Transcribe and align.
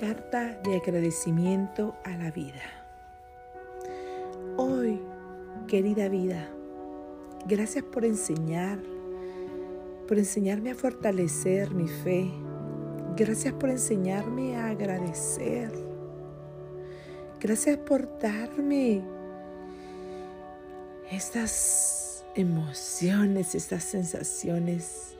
Carta 0.00 0.58
de 0.64 0.76
agradecimiento 0.76 1.94
a 2.06 2.16
la 2.16 2.30
vida. 2.30 2.62
Hoy, 4.56 4.98
querida 5.68 6.08
vida, 6.08 6.48
gracias 7.44 7.84
por 7.84 8.06
enseñar, 8.06 8.78
por 10.08 10.16
enseñarme 10.16 10.70
a 10.70 10.74
fortalecer 10.74 11.74
mi 11.74 11.86
fe. 11.86 12.30
Gracias 13.14 13.52
por 13.52 13.68
enseñarme 13.68 14.56
a 14.56 14.68
agradecer. 14.68 15.70
Gracias 17.38 17.76
por 17.76 18.18
darme 18.20 19.02
estas 21.10 22.24
emociones, 22.36 23.54
estas 23.54 23.84
sensaciones. 23.84 25.14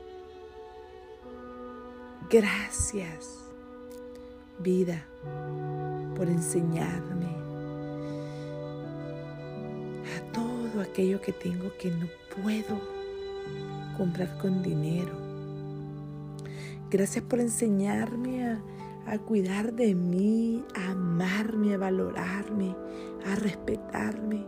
Gracias 2.31 3.40
vida, 4.63 5.05
por 6.17 6.29
enseñarme 6.29 7.27
a 10.17 10.33
todo 10.33 10.83
aquello 10.83 11.21
que 11.21 11.33
tengo 11.33 11.71
que 11.79 11.91
no 11.91 12.07
puedo 12.43 12.79
comprar 13.97 14.37
con 14.39 14.63
dinero. 14.63 15.13
Gracias 16.91 17.25
por 17.25 17.41
enseñarme 17.41 18.45
a, 18.45 18.63
a 19.07 19.19
cuidar 19.19 19.73
de 19.73 19.95
mí, 19.95 20.65
a 20.75 20.91
amarme, 20.91 21.75
a 21.75 21.79
valorarme, 21.79 22.77
a 23.27 23.37
respetarme 23.37 24.45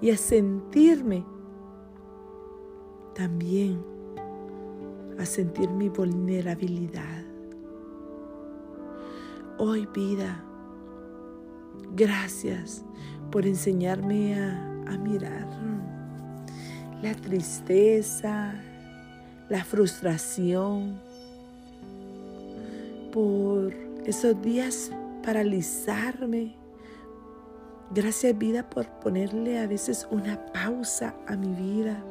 y 0.00 0.10
a 0.10 0.16
sentirme 0.16 1.24
también, 3.14 3.84
a 5.18 5.26
sentir 5.26 5.68
mi 5.70 5.88
vulnerabilidad 5.88 7.21
hoy 9.58 9.86
vida. 9.94 10.42
Gracias 11.94 12.84
por 13.30 13.46
enseñarme 13.46 14.40
a, 14.40 14.68
mirar 14.98 15.46
la 17.02 17.14
tristeza, 17.14 18.54
la 19.48 19.64
frustración, 19.64 21.00
por 23.10 23.72
esos 24.04 24.40
días 24.42 24.92
paralizarme. 25.24 26.54
Gracias 27.94 28.36
vida 28.38 28.68
por 28.68 28.86
ponerle 29.00 29.58
a 29.58 29.66
veces 29.66 30.06
una 30.10 30.44
pausa 30.52 31.14
a 31.26 31.36
mi 31.36 31.54
vida. 31.54 32.02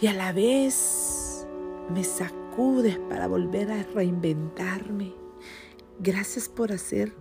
Y 0.00 0.06
a 0.06 0.12
la 0.12 0.32
vez 0.32 1.46
me 1.90 2.02
para 3.08 3.26
volver 3.26 3.70
a 3.72 3.82
reinventarme. 3.82 5.12
Gracias 5.98 6.48
por 6.48 6.70
hacer 6.70 7.12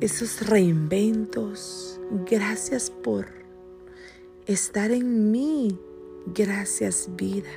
esos 0.00 0.48
reinventos. 0.48 2.00
Gracias 2.28 2.90
por 2.90 3.26
estar 4.46 4.90
en 4.90 5.30
mí. 5.30 5.78
Gracias 6.26 7.08
vida. 7.16 7.50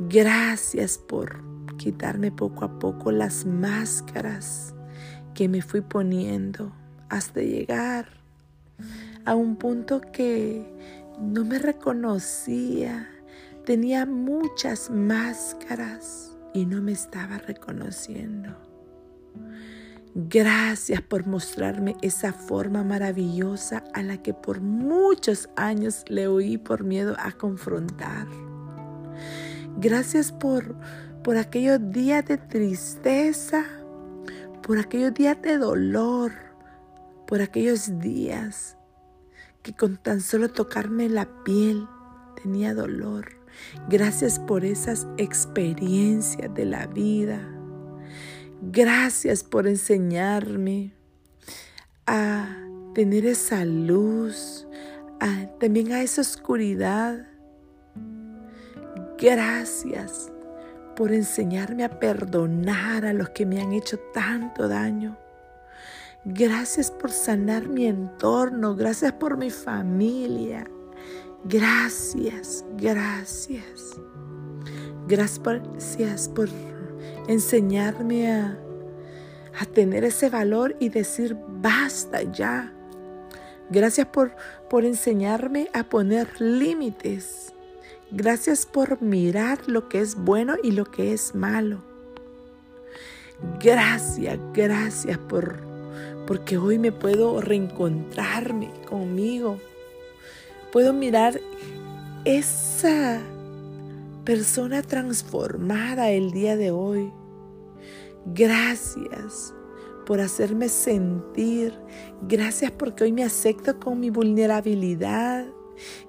Gracias 0.00 0.98
por 0.98 1.40
quitarme 1.76 2.32
poco 2.32 2.64
a 2.64 2.78
poco 2.80 3.12
las 3.12 3.46
máscaras 3.46 4.74
que 5.34 5.48
me 5.48 5.62
fui 5.62 5.82
poniendo 5.82 6.72
hasta 7.08 7.42
llegar 7.42 8.08
a 9.24 9.36
un 9.36 9.54
punto 9.54 10.00
que 10.00 10.66
no 11.20 11.44
me 11.44 11.58
reconocía 11.60 13.08
Tenía 13.66 14.06
muchas 14.06 14.90
máscaras 14.90 16.38
y 16.54 16.66
no 16.66 16.80
me 16.80 16.92
estaba 16.92 17.38
reconociendo. 17.38 18.56
Gracias 20.14 21.02
por 21.02 21.26
mostrarme 21.26 21.96
esa 22.00 22.32
forma 22.32 22.84
maravillosa 22.84 23.82
a 23.92 24.04
la 24.04 24.22
que 24.22 24.32
por 24.32 24.60
muchos 24.60 25.48
años 25.56 26.04
le 26.06 26.28
oí 26.28 26.58
por 26.58 26.84
miedo 26.84 27.16
a 27.18 27.32
confrontar. 27.32 28.28
Gracias 29.78 30.30
por, 30.30 30.76
por 31.24 31.36
aquellos 31.36 31.80
días 31.90 32.24
de 32.24 32.38
tristeza, 32.38 33.64
por 34.62 34.78
aquellos 34.78 35.12
días 35.12 35.42
de 35.42 35.58
dolor, 35.58 36.30
por 37.26 37.42
aquellos 37.42 37.98
días 37.98 38.78
que 39.64 39.74
con 39.74 39.96
tan 39.96 40.20
solo 40.20 40.50
tocarme 40.50 41.08
la 41.08 41.26
piel 41.42 41.84
tenía 42.40 42.72
dolor. 42.72 43.35
Gracias 43.88 44.38
por 44.38 44.64
esas 44.64 45.06
experiencias 45.16 46.52
de 46.54 46.64
la 46.64 46.86
vida. 46.86 47.40
Gracias 48.62 49.44
por 49.44 49.66
enseñarme 49.66 50.94
a 52.06 52.56
tener 52.94 53.26
esa 53.26 53.64
luz, 53.64 54.66
también 55.60 55.92
a 55.92 56.02
esa 56.02 56.22
oscuridad. 56.22 57.26
Gracias 59.18 60.32
por 60.96 61.12
enseñarme 61.12 61.84
a 61.84 62.00
perdonar 62.00 63.04
a 63.04 63.12
los 63.12 63.30
que 63.30 63.46
me 63.46 63.60
han 63.60 63.72
hecho 63.72 63.98
tanto 64.12 64.66
daño. 64.68 65.16
Gracias 66.24 66.90
por 66.90 67.12
sanar 67.12 67.68
mi 67.68 67.86
entorno, 67.86 68.74
gracias 68.74 69.12
por 69.12 69.36
mi 69.36 69.50
familia, 69.50 70.68
Gracias, 71.48 72.64
gracias. 72.76 74.00
Gracias 75.06 76.28
por 76.28 76.48
enseñarme 77.28 78.32
a, 78.32 78.58
a 79.60 79.64
tener 79.66 80.02
ese 80.02 80.28
valor 80.28 80.74
y 80.80 80.88
decir 80.88 81.36
basta 81.60 82.22
ya. 82.22 82.72
Gracias 83.70 84.08
por, 84.08 84.34
por 84.68 84.84
enseñarme 84.84 85.68
a 85.72 85.84
poner 85.84 86.40
límites. 86.40 87.52
Gracias 88.10 88.66
por 88.66 89.00
mirar 89.00 89.58
lo 89.68 89.88
que 89.88 90.00
es 90.00 90.16
bueno 90.16 90.54
y 90.62 90.72
lo 90.72 90.84
que 90.84 91.12
es 91.12 91.34
malo. 91.34 91.78
Gracias, 93.60 94.38
gracias 94.52 95.18
por 95.18 95.64
porque 96.26 96.58
hoy 96.58 96.78
me 96.78 96.90
puedo 96.90 97.40
reencontrarme 97.40 98.72
conmigo 98.88 99.60
puedo 100.76 100.92
mirar 100.92 101.40
esa 102.26 103.18
persona 104.26 104.82
transformada 104.82 106.10
el 106.10 106.32
día 106.32 106.54
de 106.54 106.70
hoy. 106.70 107.10
Gracias 108.26 109.54
por 110.04 110.20
hacerme 110.20 110.68
sentir. 110.68 111.72
Gracias 112.28 112.72
porque 112.72 113.04
hoy 113.04 113.12
me 113.12 113.24
acepto 113.24 113.80
con 113.80 114.00
mi 114.00 114.10
vulnerabilidad. 114.10 115.46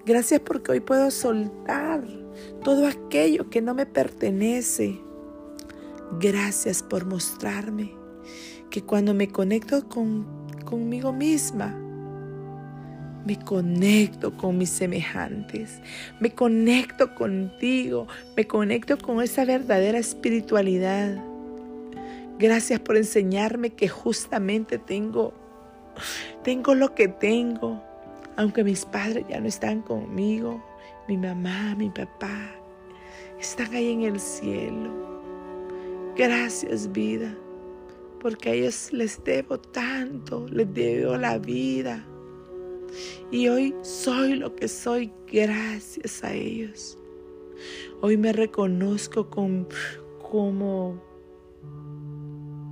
Gracias 0.06 0.41
porque 0.41 0.73
hoy 0.73 0.81
puedo 0.81 1.11
soltar 1.11 2.06
todo 2.61 2.88
aquello 2.88 3.50
que 3.50 3.61
no 3.61 3.73
me 3.73 3.85
pertenece. 3.85 5.00
Gracias 6.19 6.83
por 6.83 7.06
mostrarme 7.06 7.95
que 8.69 8.83
cuando 8.83 9.13
me 9.13 9.29
conecto 9.29 9.88
con, 9.88 10.27
conmigo 10.66 11.13
misma, 11.13 11.86
me 13.27 13.38
conecto 13.38 14.38
con 14.38 14.57
mis 14.57 14.69
semejantes, 14.69 15.81
me 16.21 16.31
conecto 16.31 17.13
contigo, 17.13 18.07
me 18.38 18.47
conecto 18.47 18.97
con 18.97 19.21
esa 19.21 19.43
verdadera 19.43 19.97
espiritualidad. 19.97 21.21
Gracias 22.39 22.79
por 22.79 22.95
enseñarme 22.95 23.71
que 23.71 23.89
justamente 23.89 24.77
tengo, 24.77 25.33
tengo 26.45 26.74
lo 26.74 26.95
que 26.95 27.09
tengo, 27.09 27.83
aunque 28.38 28.63
mis 28.63 28.85
padres 28.85 29.25
ya 29.27 29.41
no 29.41 29.47
están 29.47 29.81
conmigo, 29.81 30.63
mi 31.09 31.18
mamá, 31.18 31.75
mi 31.75 31.89
papá, 31.89 32.50
están 33.38 33.75
ahí 33.75 33.91
en 33.91 34.03
el 34.03 34.21
cielo. 34.21 34.89
Gracias 36.15 36.94
vida, 36.94 37.35
porque 38.21 38.51
a 38.51 38.53
ellos 38.53 38.94
les 38.94 39.21
debo 39.21 39.59
tanto, 39.59 40.47
les 40.47 40.74
debo 40.74 41.18
la 41.18 41.38
vida. 41.38 42.07
Y 43.31 43.48
hoy 43.48 43.75
soy 43.81 44.36
lo 44.36 44.56
que 44.56 44.68
soy 44.68 45.12
gracias 45.31 46.24
a 46.24 46.34
ellos. 46.34 46.98
Hoy 48.01 48.18
me 48.18 48.31
reconozco 48.34 49.30
como 49.30 51.01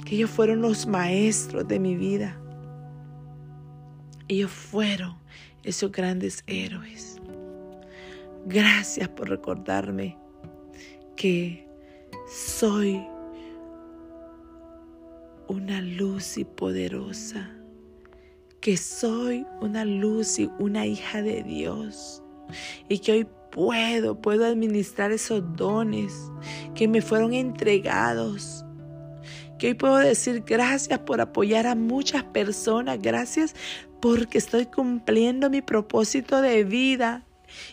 que 0.05 0.15
ellos 0.15 0.29
fueron 0.29 0.61
los 0.61 0.85
maestros 0.87 1.67
de 1.67 1.79
mi 1.79 1.95
vida. 1.95 2.39
Ellos 4.27 4.51
fueron 4.51 5.17
esos 5.63 5.91
grandes 5.91 6.43
héroes. 6.47 7.19
Gracias 8.45 9.09
por 9.09 9.29
recordarme 9.29 10.17
que 11.15 11.67
soy 12.27 13.03
una 15.47 15.81
luz 15.81 16.37
y 16.37 16.45
poderosa 16.45 17.51
que 18.65 18.77
soy 18.77 19.45
una 19.61 19.85
luz 19.85 20.39
y 20.39 20.49
una 20.57 20.87
hija 20.87 21.21
de 21.21 21.43
Dios 21.43 22.23
y 22.89 22.97
que 22.97 23.11
hoy 23.11 23.27
puedo, 23.51 24.19
puedo 24.19 24.43
administrar 24.43 25.11
esos 25.11 25.43
dones 25.55 26.31
que 26.73 26.87
me 26.87 27.03
fueron 27.03 27.35
entregados. 27.35 28.65
Que 29.59 29.67
hoy 29.67 29.73
puedo 29.75 29.97
decir 29.97 30.43
gracias 30.47 30.97
por 30.97 31.21
apoyar 31.21 31.67
a 31.67 31.75
muchas 31.75 32.23
personas, 32.23 32.99
gracias 32.99 33.53
porque 34.01 34.39
estoy 34.39 34.65
cumpliendo 34.65 35.51
mi 35.51 35.61
propósito 35.61 36.41
de 36.41 36.63
vida. 36.63 37.23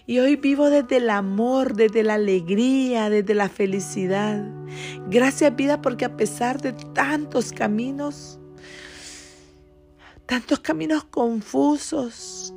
Y 0.05 0.19
hoy 0.19 0.37
vivo 0.37 0.69
desde 0.69 0.99
el 0.99 1.09
amor, 1.09 1.75
desde 1.75 2.03
la 2.03 2.15
alegría, 2.15 3.09
desde 3.09 3.33
la 3.33 3.49
felicidad. 3.49 4.44
Gracias 5.09 5.56
vida 5.56 5.81
porque 5.81 6.05
a 6.05 6.19
pesar 6.19 6.61
de 6.61 6.75
tantos 6.93 7.50
caminos, 7.50 8.42
tantos 10.32 10.61
caminos 10.61 11.05
confusos, 11.05 12.55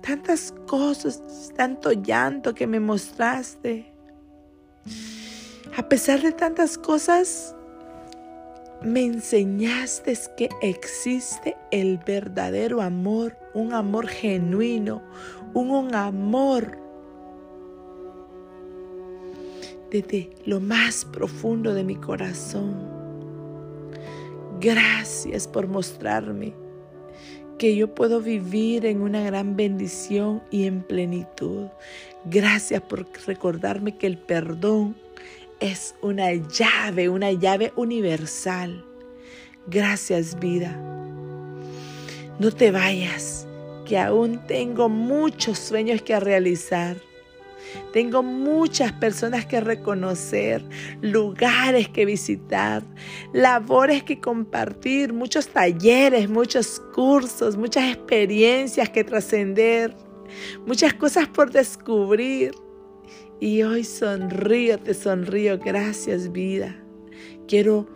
tantas 0.00 0.54
cosas, 0.68 1.20
tanto 1.56 1.90
llanto 1.90 2.54
que 2.54 2.68
me 2.68 2.78
mostraste. 2.78 3.92
A 5.76 5.88
pesar 5.88 6.22
de 6.22 6.30
tantas 6.30 6.78
cosas, 6.78 7.52
me 8.80 9.04
enseñaste 9.04 10.16
que 10.36 10.48
existe 10.62 11.56
el 11.72 11.98
verdadero 11.98 12.80
amor, 12.80 13.36
un 13.54 13.72
amor 13.72 14.06
genuino, 14.06 15.02
un, 15.52 15.70
un 15.70 15.96
amor 15.96 16.78
desde 19.90 20.30
lo 20.44 20.60
más 20.60 21.04
profundo 21.04 21.74
de 21.74 21.82
mi 21.82 21.96
corazón. 21.96 22.88
Gracias 24.60 25.48
por 25.48 25.66
mostrarme 25.66 26.65
que 27.58 27.74
yo 27.76 27.94
puedo 27.94 28.20
vivir 28.20 28.86
en 28.86 29.00
una 29.00 29.22
gran 29.22 29.56
bendición 29.56 30.42
y 30.50 30.66
en 30.66 30.82
plenitud. 30.82 31.66
Gracias 32.24 32.82
por 32.82 33.06
recordarme 33.26 33.96
que 33.96 34.06
el 34.06 34.18
perdón 34.18 34.96
es 35.60 35.94
una 36.02 36.32
llave, 36.32 37.08
una 37.08 37.32
llave 37.32 37.72
universal. 37.76 38.84
Gracias 39.66 40.38
vida. 40.38 40.76
No 42.38 42.50
te 42.52 42.70
vayas, 42.70 43.46
que 43.86 43.98
aún 43.98 44.46
tengo 44.46 44.88
muchos 44.88 45.58
sueños 45.58 46.02
que 46.02 46.18
realizar. 46.20 47.05
Tengo 47.92 48.22
muchas 48.22 48.92
personas 48.92 49.46
que 49.46 49.60
reconocer, 49.60 50.62
lugares 51.00 51.88
que 51.88 52.04
visitar, 52.04 52.82
labores 53.32 54.02
que 54.02 54.20
compartir, 54.20 55.12
muchos 55.12 55.48
talleres, 55.48 56.28
muchos 56.28 56.80
cursos, 56.94 57.56
muchas 57.56 57.94
experiencias 57.94 58.88
que 58.90 59.04
trascender, 59.04 59.94
muchas 60.66 60.94
cosas 60.94 61.28
por 61.28 61.50
descubrir. 61.50 62.52
Y 63.38 63.62
hoy 63.62 63.84
sonrío, 63.84 64.78
te 64.78 64.94
sonrío. 64.94 65.58
Gracias 65.58 66.32
vida. 66.32 66.76
Quiero 67.46 67.86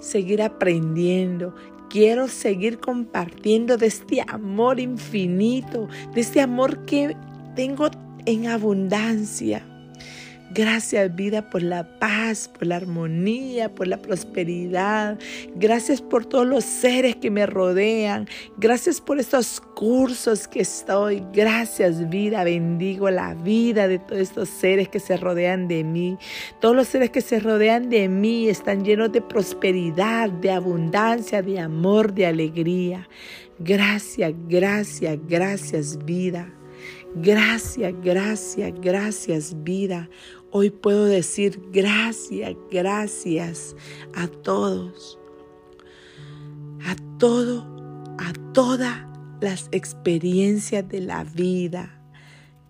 seguir 0.00 0.42
aprendiendo. 0.42 1.54
Quiero 1.88 2.28
seguir 2.28 2.78
compartiendo 2.78 3.76
de 3.76 3.86
este 3.86 4.24
amor 4.26 4.80
infinito, 4.80 5.88
de 6.14 6.22
este 6.22 6.40
amor 6.40 6.86
que 6.86 7.14
tengo 7.54 7.90
en 8.26 8.46
abundancia. 8.46 9.66
Gracias 10.54 11.16
vida 11.16 11.48
por 11.48 11.62
la 11.62 11.98
paz, 11.98 12.46
por 12.46 12.66
la 12.66 12.76
armonía, 12.76 13.74
por 13.74 13.86
la 13.86 13.96
prosperidad. 13.96 15.18
Gracias 15.54 16.02
por 16.02 16.26
todos 16.26 16.46
los 16.46 16.62
seres 16.62 17.16
que 17.16 17.30
me 17.30 17.46
rodean. 17.46 18.28
Gracias 18.58 19.00
por 19.00 19.18
estos 19.18 19.62
cursos 19.74 20.46
que 20.46 20.60
estoy. 20.60 21.24
Gracias 21.32 22.10
vida. 22.10 22.44
Bendigo 22.44 23.08
la 23.08 23.32
vida 23.32 23.88
de 23.88 23.98
todos 23.98 24.20
estos 24.20 24.50
seres 24.50 24.90
que 24.90 25.00
se 25.00 25.16
rodean 25.16 25.68
de 25.68 25.84
mí. 25.84 26.18
Todos 26.60 26.76
los 26.76 26.88
seres 26.88 27.08
que 27.08 27.22
se 27.22 27.40
rodean 27.40 27.88
de 27.88 28.10
mí 28.10 28.50
están 28.50 28.84
llenos 28.84 29.10
de 29.10 29.22
prosperidad, 29.22 30.28
de 30.28 30.50
abundancia, 30.50 31.40
de 31.40 31.60
amor, 31.60 32.12
de 32.12 32.26
alegría. 32.26 33.08
Gracias, 33.58 34.34
gracias, 34.48 35.18
gracias 35.26 36.04
vida. 36.04 36.52
Gracias, 37.14 37.94
gracias, 38.02 38.72
gracias 38.80 39.62
vida. 39.62 40.08
Hoy 40.50 40.70
puedo 40.70 41.04
decir 41.04 41.60
gracias, 41.70 42.54
gracias 42.70 43.76
a 44.14 44.28
todos, 44.28 45.18
a 46.86 46.96
todo, 47.18 47.66
a 48.18 48.32
todas 48.52 49.06
las 49.40 49.68
experiencias 49.72 50.88
de 50.88 51.00
la 51.00 51.24
vida. 51.24 52.02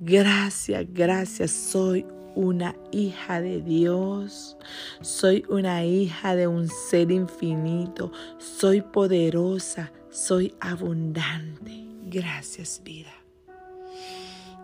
Gracias, 0.01 0.87
gracias. 0.93 1.53
Soy 1.53 2.05
una 2.35 2.75
hija 2.91 3.41
de 3.41 3.61
Dios. 3.63 4.57
Soy 5.01 5.45
una 5.49 5.85
hija 5.85 6.35
de 6.35 6.49
un 6.49 6.69
ser 6.69 7.13
infinito. 7.13 8.11
Soy 8.39 8.81
poderosa. 8.81 9.93
Soy 10.11 10.55
abundante. 10.61 11.87
Gracias 12.07 12.81
vida. 12.85 13.13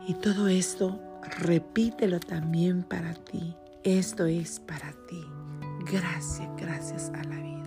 Y 0.09 0.15
todo 0.15 0.49
esto 0.49 0.99
repítelo 1.39 2.19
también 2.19 2.83
para 2.83 3.13
ti. 3.13 3.55
Esto 3.85 4.25
es 4.25 4.59
para 4.59 4.93
ti. 5.07 5.23
Gracias, 5.93 6.49
gracias 6.57 7.11
a 7.11 7.23
la 7.25 7.37
vida. 7.37 7.58